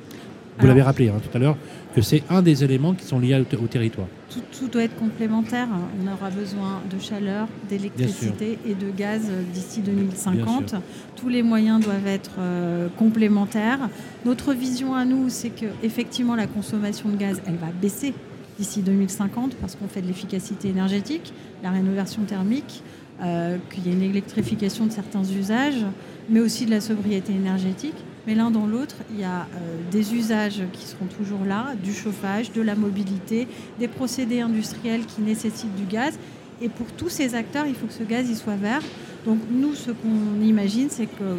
vous 0.59 0.67
l'avez 0.67 0.83
rappelé 0.83 1.09
hein, 1.09 1.21
tout 1.23 1.37
à 1.37 1.41
l'heure, 1.41 1.57
que 1.95 2.01
c'est 2.01 2.23
un 2.31 2.43
des 2.43 2.65
éléments 2.65 2.95
qui 2.95 3.05
sont 3.05 3.19
liés 3.19 3.41
au, 3.61 3.67
territoire. 3.67 4.07
Tout, 4.31 4.69
doit 4.69 4.85
être 4.85 4.97
complémentaire. 4.97 5.69
On 6.03 6.13
aura 6.13 6.31
besoin 6.31 6.81
de 6.93 7.01
chaleur, 7.01 7.49
d'électricité 7.69 8.59
et 8.67 8.75
de 8.75 8.91
gaz 8.91 9.23
d'ici 9.53 9.81
2050. 9.81 10.75
Tous 11.17 11.29
les 11.29 11.43
moyens 11.43 11.85
doivent 11.85 12.07
être 12.07 12.33
euh, 12.39 12.89
complémentaires. 12.97 13.89
Notre 14.25 14.53
vision 14.53 14.95
à 14.95 15.05
nous, 15.05 15.29
c'est 15.29 15.51
que 15.51 15.67
effectivement 15.83 16.37
la 16.37 16.47
consommation 16.47 17.09
de 17.09 17.17
gaz, 17.17 17.41
elle 17.47 17.57
va 17.57 17.69
baisser 17.81 18.15
d'ici 18.59 18.83
2050 18.83 19.57
parce 19.57 19.77
qu'on 19.77 19.89
fait 19.89 20.03
de 20.03 20.07
l'efficacité 20.07 20.69
énergétique, 20.69 21.33
la 21.63 21.71
rénovation 21.71 22.23
thermique, 22.23 22.83
euh, 23.23 23.59
qu'il 23.71 23.87
y 23.87 23.91
a 23.91 23.93
une 23.93 24.03
électrification 24.03 24.87
de 24.87 24.93
certains 24.93 25.23
usages, 25.25 25.85
mais 26.29 26.41
aussi 26.41 26.67
de 26.67 26.71
la 26.71 26.81
sobriété 26.81 27.33
énergétique. 27.33 27.95
Mais 28.27 28.35
l'un 28.35 28.51
dans 28.51 28.67
l'autre, 28.67 28.97
il 29.11 29.21
y 29.21 29.25
a 29.25 29.43
euh, 29.43 29.77
des 29.91 30.15
usages 30.15 30.63
qui 30.73 30.87
seront 30.87 31.07
toujours 31.07 31.45
là, 31.45 31.75
du 31.83 31.93
chauffage, 31.93 32.53
de 32.53 32.63
la 32.63 32.75
mobilité, 32.75 33.47
des 33.79 33.89
procédés 33.89 34.41
industriels 34.41 35.05
qui 35.05 35.21
nécessitent 35.21 35.75
du 35.77 35.85
gaz. 35.85 36.19
Et 36.63 36.69
pour 36.69 36.87
tous 36.93 37.09
ces 37.11 37.35
acteurs, 37.35 37.67
il 37.67 37.75
faut 37.75 37.87
que 37.87 37.93
ce 37.93 38.03
gaz 38.05 38.27
il 38.29 38.37
soit 38.37 38.57
vert. 38.57 38.81
Donc 39.27 39.39
nous, 39.51 39.75
ce 39.75 39.91
qu'on 39.91 40.41
imagine, 40.43 40.89
c'est 40.91 41.07
que 41.07 41.39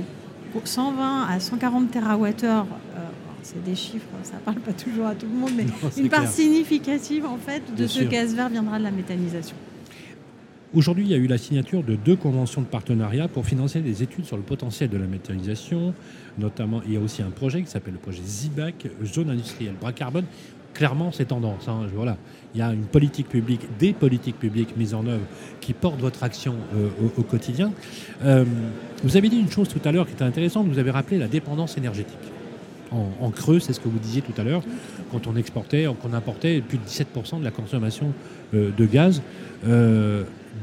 120 0.64 1.24
à 1.28 1.40
140 1.40 1.92
TWh 1.92 1.98
c'est 3.44 3.64
des 3.64 3.76
chiffres, 3.76 4.08
ça 4.24 4.38
ne 4.38 4.40
parle 4.40 4.58
pas 4.60 4.74
toujours 4.74 5.06
à 5.06 5.14
tout 5.14 5.28
le 5.32 5.38
monde, 5.38 5.52
mais 5.56 5.66
Non, 5.66 5.74
une 5.98 6.10
part 6.10 6.22
clair. 6.22 6.32
significative 6.32 7.26
en 7.28 7.38
fait 7.38 7.62
de 7.70 7.76
Bien 7.76 7.88
ce 7.88 8.00
sûr. 8.00 8.10
gaz 8.10 8.34
vert 8.34 8.50
viendra 8.50 8.80
de 8.80 8.84
la 8.84 8.90
méthanisation. 8.90 9.56
Aujourd'hui, 10.76 11.06
il 11.06 11.10
y 11.10 11.14
a 11.14 11.18
eu 11.18 11.28
la 11.28 11.38
signature 11.38 11.84
de 11.84 11.96
deux 11.96 12.18
conventions 12.18 12.60
de 12.60 12.66
partenariat 12.68 13.30
pour 13.30 13.46
financer 13.46 13.80
des 13.80 14.04
études 14.04 14.26
sur 14.26 14.36
le 14.36 14.44
potentiel 14.44 14.90
de 14.90 14.98
la 14.98 15.08
méthanisation. 15.08 15.94
Notamment, 16.38 16.82
il 16.86 16.94
y 16.94 16.98
a 16.98 17.00
aussi 17.00 17.22
un 17.22 17.30
projet 17.30 17.62
qui 17.62 17.70
s'appelle 17.72 17.94
le 17.94 18.00
projet 18.00 18.22
ZIBAC, 18.22 18.88
Zone 19.06 19.30
industrielle 19.30 19.76
bras 19.80 19.94
carbone. 19.94 20.26
Clairement, 20.74 21.14
c'est 21.14 21.30
tendance. 21.30 21.70
hein. 21.70 21.84
Voilà. 21.96 22.18
Il 22.54 22.60
y 22.60 22.62
a 22.62 22.74
une 22.74 22.84
politique 22.84 23.30
publique, 23.30 23.62
des 23.80 23.94
politiques 23.94 24.38
publiques 24.38 24.76
mises 24.76 24.94
en 24.94 25.08
œuvre 25.08 25.24
qui 25.62 25.72
portent 25.72 26.02
votre 26.02 26.24
action 26.24 26.56
euh, 26.76 26.90
au, 27.18 27.24
quotidien. 27.24 27.72
Euh, 28.26 28.44
vous 29.02 29.16
avez 29.16 29.30
dit 29.30 29.38
une 29.38 29.50
chose 29.50 29.70
tout 29.70 29.80
à 29.86 29.94
l'heure 29.94 30.06
qui 30.06 30.12
était 30.12 30.26
intéressante. 30.26 30.68
Vous 30.68 30.80
avez 30.80 30.92
rappelé 30.92 31.18
la 31.18 31.30
dépendance 31.30 31.78
énergétique. 31.78 32.18
En, 32.92 33.30
creux, 33.30 33.60
c'est 33.60 33.74
ce 33.74 33.80
que 33.80 33.90
vous 33.90 34.00
disiez 34.00 34.22
tout 34.22 34.40
à 34.40 34.44
l'heure, 34.44 34.62
quand 35.12 35.28
on 35.28 35.36
exportait, 35.36 35.86
qu'on 36.02 36.14
importait 36.14 36.62
plus 36.62 36.78
de 36.78 36.84
17% 36.84 37.40
de 37.40 37.44
la 37.44 37.52
consommation 37.52 38.14
euh, 38.54 38.72
de 38.78 38.86
gaz. 38.86 39.22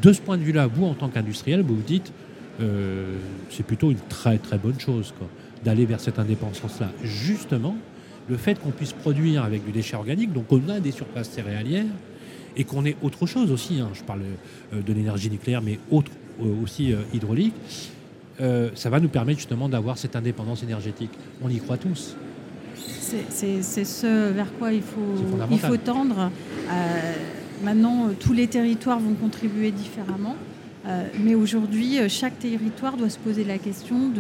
De 0.03 0.13
ce 0.13 0.21
point 0.21 0.37
de 0.37 0.43
vue-là, 0.43 0.67
vous, 0.67 0.85
en 0.85 0.95
tant 0.95 1.09
qu'industriel, 1.09 1.63
vous 1.63 1.77
vous 1.77 1.83
dites, 1.83 2.13
euh, 2.61 3.17
c'est 3.51 3.65
plutôt 3.65 3.91
une 3.91 4.01
très 4.09 4.39
très 4.39 4.59
bonne 4.59 4.79
chose 4.79 5.15
d'aller 5.65 5.87
vers 5.87 6.01
cette 6.01 6.19
indépendance-là. 6.19 6.91
Justement, 7.03 7.77
le 8.29 8.37
fait 8.37 8.59
qu'on 8.61 8.71
puisse 8.71 8.93
produire 8.93 9.45
avec 9.45 9.65
du 9.65 9.73
déchet 9.73 9.97
organique, 9.97 10.33
donc 10.33 10.47
on 10.51 10.69
a 10.69 10.81
des 10.81 10.91
surfaces 10.91 11.31
céréalières, 11.31 11.87
et 12.57 12.65
qu'on 12.65 12.85
ait 12.85 12.97
autre 13.03 13.27
chose 13.27 13.51
aussi, 13.51 13.81
hein, 13.81 13.89
je 13.95 14.03
parle 14.03 14.21
euh, 14.75 14.83
de 14.83 14.93
l'énergie 14.93 15.31
nucléaire, 15.31 15.63
mais 15.63 15.79
autre 15.91 16.11
euh, 16.43 16.63
aussi 16.63 16.93
euh, 16.93 16.97
hydraulique, 17.15 17.55
euh, 18.41 18.71
ça 18.75 18.91
va 18.91 19.01
nous 19.01 19.09
permettre 19.09 19.39
justement 19.39 19.69
d'avoir 19.69 19.97
cette 19.99 20.17
indépendance 20.17 20.63
énergétique. 20.63 21.11
On 21.43 21.49
y 21.49 21.59
croit 21.59 21.79
tous. 21.79 22.17
C'est- 23.31 23.85
ce 23.85 24.31
vers 24.33 24.53
quoi 24.59 24.73
il 24.73 24.83
faut, 24.83 25.01
fondamental. 25.31 25.49
il 25.53 25.59
faut 25.59 25.77
tendre. 25.77 26.31
Euh, 26.71 27.13
maintenant, 27.63 28.09
euh, 28.09 28.13
tous 28.19 28.33
les 28.33 28.47
territoires 28.47 28.99
vont 28.99 29.15
contribuer 29.15 29.71
différemment. 29.71 30.37
Euh, 30.87 31.07
mais 31.21 31.35
aujourd'hui, 31.35 31.99
euh, 31.99 32.09
chaque 32.09 32.39
territoire 32.39 32.97
doit 32.97 33.11
se 33.11 33.19
poser 33.19 33.45
la 33.45 33.59
question 33.59 34.11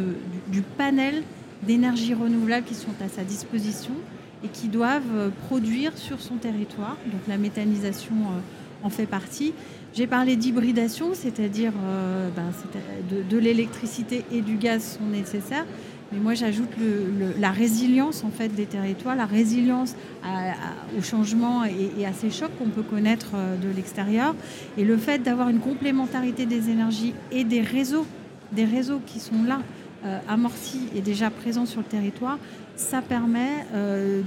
du, 0.49 0.62
panel 0.78 1.22
d'énergies 1.62 2.14
renouvelables 2.14 2.66
qui 2.66 2.75
sont 2.75 2.94
à 3.04 3.08
sa 3.08 3.22
disposition 3.22 3.94
et 4.44 4.49
qui 4.49 4.68
doivent 4.68 5.30
produire 5.46 5.96
sur 5.96 6.20
son 6.20 6.37
territoire. 6.37 6.96
Donc 7.06 7.20
la 7.28 7.38
méthanisation 7.38 8.14
en 8.82 8.90
fait 8.90 9.06
partie. 9.06 9.52
J'ai 9.94 10.06
parlé 10.06 10.37
d'hybridation, 10.37 11.11
c'est-à-dire 11.12 11.72
euh, 11.84 12.28
ben, 12.34 12.50
de, 13.11 13.22
de 13.22 13.38
l'électricité 13.38 14.25
et 14.32 14.40
du 14.40 14.56
gaz 14.56 14.99
sont 14.99 15.06
nécessaires. 15.06 15.66
Mais 16.12 16.19
moi, 16.19 16.35
j'ajoute 16.35 16.69
la 17.40 17.50
résilience 17.50 18.23
en 18.25 18.31
fait 18.31 18.49
des 18.49 18.66
territoires, 18.66 19.16
la 19.16 19.25
résilience 19.26 19.95
à- 20.23 20.50
à- 20.50 20.54
au 20.99 21.02
changement 21.02 21.64
et, 21.64 22.04
à 22.04 22.12
ces 22.12 22.31
chocs 22.31 22.50
qu'on 22.59 22.69
peut 22.69 22.83
connaître 22.83 23.31
euh, 23.35 23.57
de 23.57 23.75
l'extérieur, 23.75 24.35
et 24.76 24.85
le 24.85 24.97
fait 24.99 25.19
d'avoir 25.21 25.49
une 25.49 25.61
complémentarité 25.61 26.45
des 26.47 26.69
énergies 26.69 27.14
et 27.31 27.45
des 27.45 27.62
réseaux, 27.62 28.07
des 28.52 28.64
réseaux 28.66 29.00
qui 29.07 29.21
sont 29.21 29.42
là, 29.47 29.61
euh, 30.04 30.19
amortis 30.28 30.88
et 30.97 31.00
déjà 31.00 31.31
présents 31.31 31.64
sur 31.64 31.81
le 31.81 31.87
territoire, 31.87 32.38
ça 32.75 33.00
permet 33.02 33.64
euh, 33.75 34.21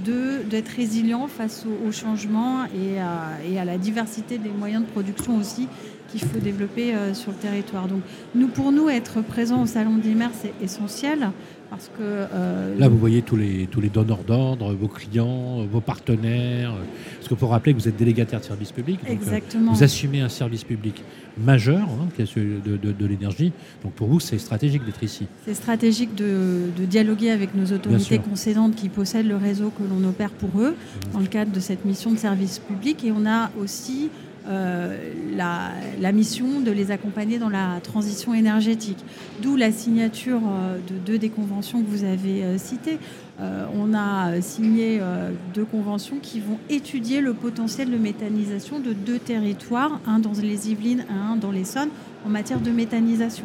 d'être 0.48 0.68
résilient 0.70 1.26
face 1.28 1.66
au, 1.66 1.88
au 1.88 1.92
changement 1.92 2.64
et 2.64 2.98
à, 2.98 3.64
la 3.64 3.76
diversité 3.76 4.38
des 4.38 4.48
moyens 4.48 4.84
de 4.84 4.90
production 4.90 5.36
aussi 5.36 5.68
qu'il 6.08 6.20
faut 6.20 6.38
développer 6.38 6.94
euh, 6.94 7.12
sur 7.12 7.32
le 7.32 7.36
territoire. 7.36 7.88
Donc, 7.88 8.00
nous, 8.34 8.48
pour 8.48 8.72
nous, 8.72 8.88
être 8.88 9.20
présents 9.20 9.62
au 9.62 9.66
Salon 9.66 10.00
maires, 10.14 10.30
c'est 10.40 10.54
essentiel 10.64 11.30
parce 11.76 11.88
que 11.88 12.02
euh, 12.02 12.78
Là, 12.78 12.88
vous 12.88 12.98
voyez 12.98 13.22
tous 13.22 13.36
les, 13.36 13.66
tous 13.70 13.80
les 13.80 13.88
donneurs 13.90 14.24
d'ordre, 14.26 14.72
vos 14.74 14.88
clients, 14.88 15.64
vos 15.70 15.80
partenaires. 15.80 16.72
euh, 16.72 16.84
Parce 17.16 17.28
qu'il 17.28 17.36
faut 17.36 17.46
rappeler 17.48 17.74
que 17.74 17.78
vous 17.80 17.88
êtes 17.88 17.96
délégataire 17.96 18.40
de 18.40 18.44
service 18.44 18.72
public. 18.72 19.00
donc, 19.00 19.10
euh, 19.10 19.12
exactement. 19.12 19.72
vous 19.72 19.82
assumez 19.82 20.20
un 20.20 20.28
service 20.28 20.64
public 20.64 21.02
majeur, 21.38 21.82
hein, 21.82 22.08
qui 22.16 22.22
est 22.22 22.26
celui 22.26 22.60
de, 22.64 22.76
de- 22.78 22.92
de 22.92 23.06
l'énergie. 23.06 23.52
Donc 23.84 23.92
pour 23.92 24.08
vous, 24.08 24.20
c'est 24.20 24.38
stratégique 24.38 24.84
d'être 24.86 25.02
ici. 25.02 25.26
C'est 25.44 25.54
stratégique 25.54 26.14
de, 26.14 26.62
de 26.78 26.84
dialoguer 26.86 27.30
avec 27.30 27.54
nos 27.54 27.66
autorités 27.74 28.18
concédantes 28.18 28.74
qui 28.74 28.88
possèdent 28.88 29.28
le 29.28 29.36
réseau 29.36 29.70
que 29.70 29.82
l'on 29.82 30.08
opère 30.08 30.30
pour 30.30 30.58
eux 30.60 30.74
dans 31.12 31.20
le 31.20 31.26
cadre 31.26 31.52
de 31.52 31.60
cette 31.60 31.84
mission 31.84 32.10
de 32.12 32.16
service 32.18 32.58
public. 32.58 33.04
Et 33.04 33.12
on 33.12 33.26
a 33.26 33.50
aussi 33.60 34.08
la, 34.46 35.72
la 36.00 36.12
mission 36.12 36.60
de 36.60 36.70
les 36.70 36.90
accompagner 36.90 37.38
dans 37.38 37.48
la 37.48 37.80
transition 37.82 38.34
énergétique. 38.34 38.98
D'où 39.42 39.56
la 39.56 39.72
signature 39.72 40.40
euh, 40.44 40.78
de 40.78 40.98
deux 40.98 41.18
des 41.18 41.30
conventions 41.30 41.82
que 41.82 41.88
vous 41.88 42.04
avez 42.04 42.42
euh, 42.42 42.58
citées. 42.58 42.98
Euh, 43.40 43.66
on 43.74 43.92
a 43.92 44.30
euh, 44.30 44.40
signé 44.40 44.98
euh, 45.00 45.30
deux 45.54 45.64
conventions 45.64 46.16
qui 46.22 46.40
vont 46.40 46.58
étudier 46.70 47.20
le 47.20 47.34
potentiel 47.34 47.90
de 47.90 47.98
méthanisation 47.98 48.80
de 48.80 48.92
deux 48.92 49.18
territoires, 49.18 50.00
un 50.06 50.18
dans 50.20 50.32
les 50.40 50.70
Yvelines, 50.70 51.04
un 51.10 51.36
dans 51.36 51.50
l'Essonne, 51.50 51.90
en 52.24 52.30
matière 52.30 52.60
de 52.60 52.70
méthanisation. 52.70 53.44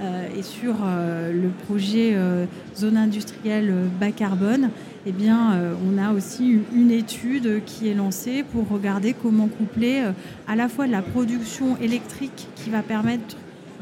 Euh, 0.00 0.26
et 0.36 0.42
sur 0.42 0.76
euh, 0.82 1.32
le 1.32 1.50
projet 1.66 2.12
euh, 2.14 2.46
zone 2.76 2.96
industrielle 2.96 3.70
euh, 3.70 3.86
bas 4.00 4.12
carbone, 4.12 4.70
eh 5.06 5.12
bien, 5.12 5.52
euh, 5.52 5.74
on 5.88 5.96
a 5.96 6.12
aussi 6.12 6.60
une, 6.74 6.90
étude 6.90 7.62
qui 7.64 7.88
est 7.88 7.94
lancée 7.94 8.44
pour 8.52 8.68
regarder 8.68 9.14
comment 9.14 9.48
coupler 9.48 10.02
euh, 10.02 10.12
à 10.46 10.56
la 10.56 10.68
fois 10.68 10.86
la 10.86 11.00
production 11.00 11.78
électrique 11.78 12.48
qui 12.56 12.68
va 12.68 12.82
permettre 12.82 13.36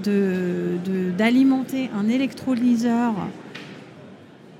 d'alimenter 0.04 1.90
un 1.98 2.08
électrolyseur 2.08 3.14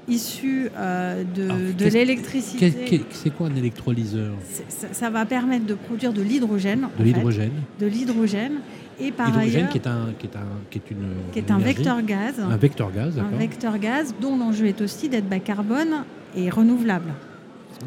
issu 0.09 0.69
euh, 0.77 1.23
de, 1.35 1.43
Alors, 1.45 1.57
de 1.59 1.73
qu'est-ce- 1.73 1.95
l'électricité. 1.95 3.05
C'est 3.11 3.31
quoi 3.31 3.49
un 3.49 3.57
électrolyseur? 3.57 4.35
Ça, 4.69 4.89
ça 4.93 5.11
va 5.11 5.27
permettre 5.27 5.67
de 5.67 5.75
produire 5.75 6.13
de 6.13 6.23
l'hydrogène. 6.23 6.89
De 6.99 7.05
l'hydrogène. 7.05 7.53
de 7.81 7.87
l'hydrogène. 7.87 8.55
Et 9.01 9.13
par 9.13 9.37
ailleurs, 9.37 9.69
qui 9.69 9.79
est, 9.79 9.87
un, 9.87 10.09
qui, 10.19 10.27
est 10.27 10.37
un, 10.37 10.47
qui 10.71 10.79
est 10.79 10.91
une. 10.91 11.09
qui 11.33 11.39
est 11.39 11.51
un 11.53 11.57
énergie, 11.59 11.75
vecteur 11.75 12.03
gaz. 12.03 12.41
Un 12.41 12.57
vecteur 12.57 12.91
gaz, 12.93 13.19
un 13.19 13.37
vecteur 13.37 13.79
gaz 13.79 14.15
dont 14.21 14.37
l'enjeu 14.37 14.67
est 14.67 14.81
aussi 14.81 15.09
d'être 15.09 15.29
bas 15.29 15.39
carbone 15.39 16.05
et 16.37 16.51
renouvelable. 16.51 17.13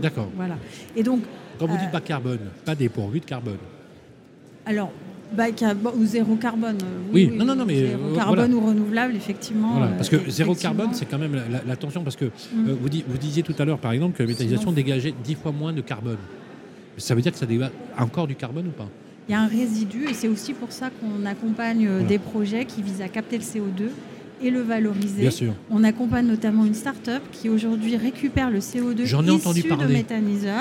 D'accord. 0.01 0.30
Voilà. 0.38 0.56
Et 0.96 1.04
donc, 1.04 1.20
Quand 1.60 1.68
vous 1.68 1.75
Euh, 1.75 1.80
dites 1.80 1.92
bas 1.92 2.00
carbone, 2.01 2.40
pas 2.66 2.75
dépourvu 2.75 3.20
de 3.20 3.25
carbone. 3.25 3.58
alors, 4.66 4.92
carbone 5.55 5.93
ou 6.00 6.05
zéro 6.05 6.35
carbone. 6.35 6.77
euh, 6.81 7.11
Oui, 7.13 7.31
non, 7.33 7.45
non, 7.45 7.55
non, 7.55 7.65
mais, 7.65 7.88
Zéro 7.88 8.03
euh, 8.11 8.15
carbone 8.15 8.53
ou 8.53 8.59
renouvelable, 8.65 9.15
effectivement. 9.15 9.71
Voilà, 9.73 9.88
euh, 9.91 9.95
parce 9.97 10.09
que 10.09 10.29
zéro 10.29 10.55
carbone, 10.55 10.89
c'est 10.93 11.05
quand 11.05 11.17
même 11.17 11.35
la, 11.35 11.47
la- 11.47 11.63
l'attention, 11.65 12.03
parce 12.03 12.15
que 12.15 12.25
Mm. 12.25 12.29
euh, 12.69 12.75
vous, 12.81 12.89
di- 12.89 13.03
vous 13.07 13.17
disiez 13.17 13.43
tout 13.43 13.55
à 13.59 13.65
l'heure, 13.65 13.77
par 13.79 13.91
exemple, 13.93 14.17
que 14.17 14.23
la 14.23 14.29
méthanisation 14.29 14.71
dégageait 14.71 15.13
10 15.23 15.35
fois 15.35 15.51
moins 15.51 15.73
de 15.73 15.81
carbone. 15.81 16.17
Ça 16.97 17.15
veut 17.15 17.21
dire 17.21 17.31
que 17.31 17.38
ça 17.38 17.45
dégage 17.45 17.71
encore 17.97 18.27
du 18.27 18.35
carbone 18.35 18.67
ou 18.67 18.71
pas? 18.71 18.88
Il 19.29 19.31
y 19.31 19.35
a 19.35 19.41
un 19.41 19.47
résidu 19.47 20.05
et 20.09 20.13
c'est 20.13 20.27
aussi 20.27 20.53
pour 20.53 20.71
ça 20.71 20.89
qu'on 20.89 21.25
accompagne 21.25 21.88
Voilà. 21.88 22.03
des 22.03 22.17
projets 22.19 22.65
qui 22.65 22.81
visent 22.81 23.01
à 23.01 23.07
capter 23.07 23.38
le 23.38 23.43
CO2 23.43 23.89
et 24.43 24.50
le 24.51 24.62
valoriser. 24.62 25.21
Bien 25.21 25.31
sûr. 25.31 25.53
On 25.69 25.83
accompagne 25.83 26.25
notamment 26.27 26.65
une 26.65 26.74
start-up 26.74 27.21
qui 27.31 27.50
aujourd'hui 27.50 27.95
récupère 27.98 28.50
le 28.50 28.60
CO2 28.60 29.05
J'en 29.05 29.21
ai 29.21 29.25
issu 29.27 29.31
entendu 29.36 29.62
de 29.63 29.67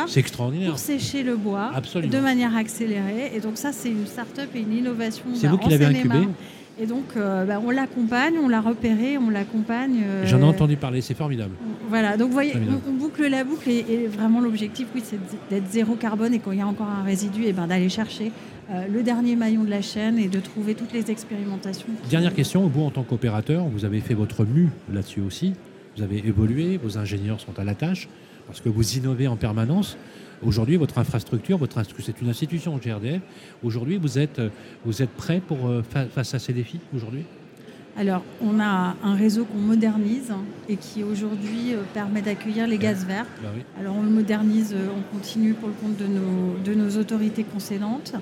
C'est 0.07 0.21
extraordinaire. 0.21 0.71
pour 0.71 0.79
sécher 0.79 1.23
le 1.23 1.37
bois 1.37 1.71
Absolument. 1.75 2.13
de 2.13 2.19
manière 2.21 2.57
accélérée. 2.57 3.33
Et 3.35 3.41
donc 3.41 3.57
ça, 3.57 3.73
c'est 3.73 3.91
une 3.91 4.07
start-up 4.07 4.49
et 4.55 4.61
une 4.61 4.73
innovation. 4.73 5.25
C'est 5.35 5.47
bah, 5.47 5.53
vous 5.53 5.59
qui 5.59 5.69
l'avez 5.71 5.87
Seine-et-Marne. 5.87 6.19
incubé 6.19 6.35
Et 6.81 6.87
donc, 6.87 7.05
euh, 7.17 7.45
bah, 7.45 7.61
on 7.65 7.71
l'accompagne, 7.71 8.35
on 8.43 8.49
l'a 8.49 8.61
repéré, 8.61 9.19
on 9.19 9.29
l'accompagne. 9.31 10.03
euh, 10.05 10.27
J'en 10.27 10.41
ai 10.41 10.45
entendu 10.45 10.77
parler, 10.77 11.01
c'est 11.01 11.15
formidable. 11.15 11.55
Voilà, 11.89 12.17
donc 12.17 12.29
vous 12.29 12.35
voyez, 12.35 12.53
on, 12.57 12.91
on 12.91 12.95
boucle 12.95 13.27
la 13.27 13.45
boucle 13.45 13.69
et, 13.69 13.85
et 13.89 14.07
vraiment 14.07 14.41
l'objectif, 14.41 14.87
oui, 14.95 15.03
c'est 15.05 15.19
d'être 15.51 15.71
zéro 15.71 15.95
carbone 15.95 16.33
et 16.35 16.39
quand 16.39 16.53
il 16.53 16.59
y 16.59 16.63
a 16.63 16.67
encore 16.67 16.87
un 16.89 17.03
résidu, 17.03 17.45
et 17.45 17.53
ben, 17.53 17.67
d'aller 17.67 17.89
chercher 17.89 18.31
euh, 18.71 18.87
le 18.89 19.03
dernier 19.03 19.37
maillon 19.37 19.65
de 19.65 19.71
la 19.71 19.83
chaîne 19.83 20.19
et 20.19 20.29
de 20.29 20.41
trouver 20.41 20.75
toutes 20.75 20.93
les 20.93 21.11
expérimentations. 21.11 21.89
Dernière 22.09 22.35
question, 22.35 22.67
vous 22.67 22.83
en 22.83 22.91
tant 22.91 23.03
qu'opérateur, 23.03 23.65
vous 23.65 23.85
avez 23.85 24.01
fait 24.01 24.15
votre 24.15 24.45
mue 24.45 24.69
là-dessus 24.93 25.21
aussi. 25.21 25.55
Vous 25.97 26.03
avez 26.03 26.19
évolué, 26.27 26.77
vos 26.83 26.99
ingénieurs 26.99 27.41
sont 27.41 27.59
à 27.59 27.65
la 27.65 27.75
tâche, 27.75 28.09
parce 28.47 28.61
que 28.61 28.69
vous 28.69 28.97
innovez 28.97 29.27
en 29.27 29.37
permanence. 29.37 29.97
Aujourd'hui, 30.43 30.77
votre 30.77 30.99
infrastructure, 30.99 31.59
votre 31.59 31.83
c'est 31.99 32.21
une 32.23 32.29
institution 32.31 32.79
GRDF. 32.79 33.21
Aujourd'hui, 33.63 33.99
vous 33.99 34.19
êtes, 34.19 34.39
euh, 34.39 34.49
vous 34.87 35.03
êtes 35.03 35.11
prêt 35.11 35.43
pour, 35.47 35.67
euh, 35.67 35.83
fa- 35.83 36.07
face 36.07 36.33
à 36.35 36.39
ces 36.39 36.53
défis 36.53 36.81
aujourd'hui? 36.95 37.25
Alors, 37.97 38.23
on 38.41 38.59
a 38.61 38.97
un 39.03 39.15
réseau 39.15 39.45
qu'on 39.45 39.59
modernise 39.59 40.33
et 40.69 40.77
qui 40.77 41.03
aujourd'hui 41.03 41.75
permet 41.93 42.23
d'accueillir 42.23 42.67
les 42.69 42.79
gaz 42.79 43.05
verts. 43.05 43.27
Bah. 43.43 43.49
Alors 43.79 43.97
on 43.97 44.03
le 44.03 44.09
modernise, 44.11 44.75
on 44.97 45.17
continue 45.17 45.53
pour 45.55 45.69
le 45.69 45.75
compte 45.75 45.97
de 45.99 46.07
nos, 46.07 46.57
de 46.65 46.73
nos 46.81 46.97
autorités 47.01 47.43
concédantes. 47.43 48.15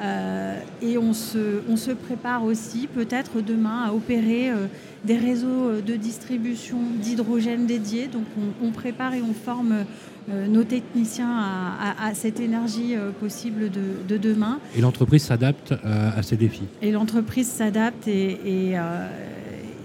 Euh, 0.00 0.60
et 0.80 0.96
on 0.96 1.12
se, 1.12 1.60
on 1.68 1.76
se 1.76 1.90
prépare 1.90 2.44
aussi 2.44 2.86
peut-être 2.86 3.40
demain 3.40 3.82
à 3.88 3.92
opérer 3.92 4.50
euh, 4.50 4.66
des 5.04 5.16
réseaux 5.16 5.70
euh, 5.70 5.80
de 5.80 5.94
distribution 5.96 6.78
d'hydrogène 7.02 7.66
dédiés. 7.66 8.06
Donc 8.06 8.22
on, 8.38 8.66
on 8.66 8.70
prépare 8.70 9.14
et 9.14 9.22
on 9.22 9.34
forme 9.34 9.84
euh, 10.30 10.46
nos 10.46 10.62
techniciens 10.62 11.30
à, 11.36 11.94
à- 12.04 12.08
à 12.10 12.14
cette 12.14 12.38
énergie 12.38 12.94
possible 13.20 13.70
de, 13.70 13.80
de 14.08 14.16
demain. 14.16 14.60
Et 14.76 14.80
l'entreprise 14.80 15.22
s'adapte 15.24 15.74
à 15.84 16.22
ces 16.22 16.36
défis. 16.36 16.68
Et 16.80 16.92
l'entreprise 16.92 17.48
s'adapte 17.48 18.06
et, 18.06 18.38
et, 18.72 18.76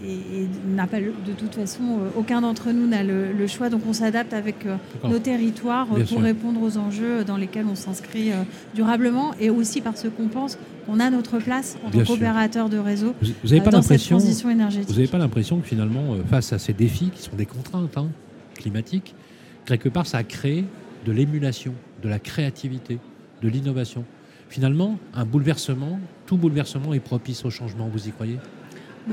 euh, 0.04 0.46
n'a 0.68 0.88
pas 0.88 1.00
de 1.00 1.34
toute 1.38 1.56
façon, 1.56 2.00
aucun 2.16 2.42
d'entre 2.42 2.72
nous 2.72 2.88
n'a 2.88 3.04
le, 3.04 3.48
choix, 3.48 3.70
donc 3.70 3.82
on 3.88 3.94
s'adapte 3.94 4.34
avec 4.34 4.66
nos 5.04 5.20
territoires 5.20 5.88
pour 5.88 6.22
répondre 6.22 6.62
aux 6.62 6.78
enjeux 6.78 7.24
dans 7.24 7.38
lesquels 7.38 7.66
on 7.70 7.76
s'inscrit 7.76 8.32
durablement 8.74 9.34
et 9.40 9.50
aussi 9.50 9.82
parce 9.82 10.06
qu'on 10.16 10.28
pense 10.28 10.58
qu'on 10.86 11.00
a 11.00 11.10
notre 11.10 11.40
place 11.40 11.78
en 11.86 11.90
tant 11.90 12.04
qu'opérateur 12.04 12.70
de 12.70 12.78
réseau 12.78 13.14
vous, 13.22 13.32
vous 13.44 13.54
avez 13.54 13.62
pas 13.62 13.72
dans 13.72 13.82
cette 13.82 14.04
transition 14.04 14.50
énergétique. 14.50 14.90
Vous 14.90 14.96
n'avez 14.96 15.08
pas 15.08 15.18
l'impression 15.18 15.60
que 15.60 15.68
finalement, 15.68 16.16
face 16.30 16.54
à 16.54 16.60
ces 16.60 16.74
défis 16.74 17.12
qui 17.14 17.22
sont 17.22 17.36
des 17.36 17.46
contraintes 17.46 17.98
hein, 17.98 18.08
climatiques, 18.56 19.16
quelque 19.66 19.90
part, 19.90 20.08
ça 20.08 20.18
a 20.18 20.24
créé 20.24 20.66
de 21.06 21.12
l'émulation, 21.12 21.74
de 22.02 22.10
la 22.10 22.20
créativité, 22.20 23.00
de 23.42 23.50
l'innovation? 23.50 24.06
Finalement, 24.50 25.00
un 25.14 25.26
bouleversement, 25.26 26.00
tout 26.26 26.38
bouleversement 26.38 26.94
est 26.94 27.00
propice 27.00 27.44
au 27.46 27.50
changement, 27.50 27.90
vous 27.92 28.08
y 28.08 28.12
croyez? 28.12 28.38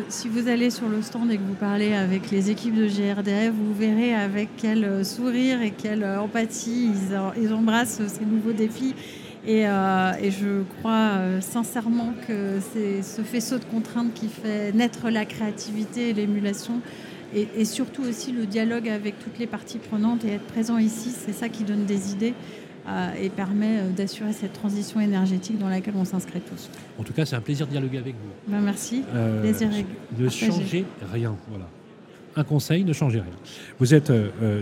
Si 0.08 0.28
vous 0.28 0.48
allez 0.48 0.70
sur 0.70 0.88
le 0.88 1.02
stand 1.02 1.30
et 1.30 1.36
que 1.36 1.42
vous 1.42 1.54
parlez 1.54 1.94
avec 1.94 2.30
les 2.30 2.50
équipes 2.50 2.76
de 2.76 2.86
GRDF, 2.86 3.52
vous 3.52 3.74
verrez 3.74 4.14
avec 4.14 4.50
quel 4.56 5.04
sourire 5.04 5.62
et 5.62 5.72
quelle 5.72 6.04
empathie 6.04 6.90
ils, 7.36 7.52
embrassent 7.52 8.00
ces 8.06 8.24
nouveaux 8.24 8.52
défis. 8.52 8.94
Et, 9.46 9.66
euh, 9.66 10.12
je 10.30 10.62
crois 10.78 11.16
euh, 11.16 11.40
sincèrement 11.40 12.12
que 12.28 12.58
c'est 12.72 13.02
ce 13.02 13.22
faisceau 13.22 13.58
de 13.58 13.64
contraintes 13.64 14.12
qui 14.14 14.28
fait 14.28 14.72
naître 14.72 15.10
la 15.10 15.24
créativité 15.24 16.10
et 16.10 16.12
l'émulation 16.12 16.80
et, 17.32 17.64
surtout 17.64 18.02
aussi 18.02 18.32
le 18.32 18.46
dialogue 18.46 18.88
avec 18.88 19.18
toutes 19.20 19.38
les 19.38 19.46
parties 19.46 19.78
prenantes 19.78 20.24
et 20.24 20.32
être 20.32 20.46
présent 20.46 20.78
ici, 20.78 21.10
c'est 21.16 21.32
ça 21.32 21.48
qui 21.48 21.62
donne 21.62 21.84
des 21.84 22.12
idées 22.12 22.34
euh, 22.34 22.59
et 23.20 23.28
permet 23.28 23.80
euh, 23.80 23.90
d'assurer 23.90 24.32
cette 24.32 24.52
transition 24.52 25.00
énergétique 25.00 25.58
dans 25.58 25.68
laquelle 25.68 25.94
on 25.96 26.04
s'inscrit 26.04 26.40
tous. 26.40 26.70
En 26.98 27.02
tout 27.02 27.12
cas, 27.12 27.24
c'est 27.26 27.36
un 27.36 27.40
plaisir 27.40 27.66
de 27.66 27.72
dialoguer 27.72 27.98
avec 27.98 28.14
vous. 28.14 28.52
Ben, 28.52 28.60
merci. 28.60 29.02
Euh, 29.14 29.42
plaisir 29.42 29.68
ne 30.18 30.28
changez 30.28 30.84
rien. 31.12 31.36
Voilà. 31.48 31.66
Un 32.36 32.44
conseil, 32.44 32.84
ne 32.84 32.92
changez 32.92 33.20
rien. 33.20 33.32
Vous 33.80 33.92
êtes 33.92 34.12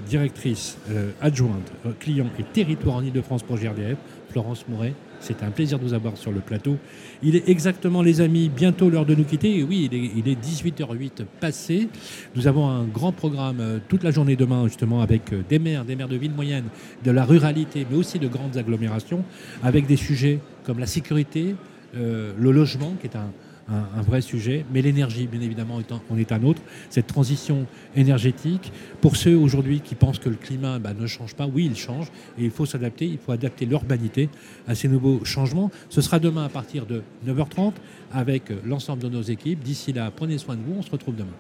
directrice 0.08 0.78
adjointe 1.20 1.70
client 2.00 2.28
et 2.38 2.42
territoire 2.42 2.96
en 2.96 3.02
Ile-de-France 3.02 3.42
pour 3.42 3.58
GRDF, 3.58 3.98
Florence 4.30 4.64
Mouret. 4.68 4.94
C'est 5.20 5.42
un 5.42 5.50
plaisir 5.50 5.78
de 5.78 5.84
vous 5.84 5.94
avoir 5.94 6.16
sur 6.16 6.30
le 6.30 6.40
plateau. 6.40 6.76
Il 7.22 7.34
est 7.34 7.48
exactement, 7.48 8.02
les 8.02 8.20
amis, 8.20 8.48
bientôt 8.48 8.88
l'heure 8.88 9.06
de 9.06 9.14
nous 9.14 9.24
quitter. 9.24 9.62
Oui, 9.64 9.88
il 9.92 10.28
est, 10.28 10.40
18h08 10.40 11.24
passé. 11.40 11.88
Nous 12.36 12.46
avons 12.46 12.68
un 12.68 12.84
grand 12.84 13.12
programme 13.12 13.58
euh, 13.60 13.78
toute 13.88 14.04
la 14.04 14.10
journée 14.10 14.36
demain, 14.36 14.66
justement, 14.66 15.00
avec 15.00 15.32
euh, 15.32 15.42
des 15.48 15.58
maires, 15.58 15.84
des 15.84 15.96
maires 15.96 16.08
de 16.08 16.16
villes 16.16 16.34
moyennes, 16.34 16.66
de 17.04 17.10
la 17.10 17.24
ruralité, 17.24 17.86
mais 17.90 17.96
aussi 17.96 18.18
de 18.18 18.28
grandes 18.28 18.56
agglomérations, 18.56 19.24
avec 19.62 19.86
des 19.86 19.96
sujets 19.96 20.38
comme 20.64 20.78
la 20.78 20.86
sécurité, 20.86 21.56
euh, 21.96 22.32
le 22.38 22.52
logement, 22.52 22.94
qui 23.00 23.06
est 23.06 23.16
un, 23.16 23.30
un, 23.68 24.02
vrai 24.02 24.20
sujet, 24.20 24.64
mais 24.72 24.82
l'énergie, 24.82 25.26
bien 25.26 25.40
évidemment, 25.40 25.80
en 26.10 26.18
est 26.18 26.32
un 26.32 26.42
autre. 26.42 26.62
Cette 26.90 27.06
transition 27.06 27.66
énergétique, 27.96 28.72
pour 29.00 29.16
ceux 29.16 29.36
aujourd'hui 29.36 29.80
qui 29.80 29.94
pensent 29.94 30.18
que 30.18 30.28
le 30.28 30.36
climat 30.36 30.78
bah, 30.78 30.94
ne 30.98 31.06
change 31.06 31.34
pas, 31.34 31.46
oui, 31.46 31.66
il 31.70 31.76
change, 31.76 32.06
et 32.38 32.44
il 32.44 32.50
faut 32.50 32.66
s'adapter, 32.66 33.06
il 33.06 33.18
faut 33.18 33.32
adapter 33.32 33.66
l'urbanité 33.66 34.28
à 34.66 34.74
ces 34.74 34.88
nouveaux 34.88 35.24
changements. 35.24 35.70
Ce 35.88 36.00
sera 36.00 36.18
demain 36.18 36.44
à 36.44 36.48
partir 36.48 36.86
de 36.86 37.02
9h30 37.26 37.72
avec 38.12 38.44
l'ensemble 38.64 39.02
de 39.02 39.08
nos 39.08 39.22
équipes. 39.22 39.62
D'ici 39.62 39.92
là, 39.92 40.10
prenez 40.14 40.38
soin 40.38 40.56
de 40.56 40.62
vous, 40.62 40.76
on 40.78 40.82
se 40.82 40.90
retrouve 40.90 41.16
demain. 41.16 41.34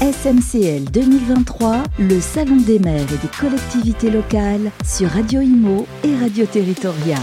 SMCL 0.00 0.90
2023, 0.90 1.84
le 2.00 2.20
Salon 2.20 2.56
des 2.56 2.80
maires 2.80 3.06
et 3.12 3.18
des 3.18 3.32
collectivités 3.40 4.10
locales 4.10 4.72
sur 4.84 5.08
Radio 5.08 5.40
Imo 5.40 5.86
et 6.02 6.16
Radio 6.16 6.44
Territoria. 6.44 7.18